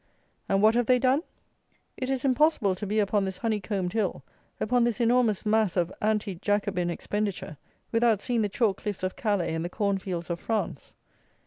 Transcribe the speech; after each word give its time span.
And 0.49 0.63
what 0.63 0.73
have 0.73 0.87
they 0.87 0.97
done? 0.97 1.21
It 1.95 2.09
is 2.09 2.25
impossible 2.25 2.73
to 2.73 2.87
be 2.87 2.97
upon 2.97 3.23
this 3.23 3.37
honey 3.37 3.59
combed 3.59 3.93
hill, 3.93 4.23
upon 4.59 4.83
this 4.83 4.99
enormous 4.99 5.45
mass 5.45 5.77
of 5.77 5.93
anti 6.01 6.33
jacobin 6.33 6.89
expenditure, 6.89 7.55
without 7.91 8.19
seeing 8.19 8.41
the 8.41 8.49
chalk 8.49 8.77
cliffs 8.77 9.03
of 9.03 9.15
Calais 9.15 9.53
and 9.53 9.63
the 9.63 9.69
corn 9.69 9.99
fields 9.99 10.31
of 10.31 10.39
France. 10.39 10.95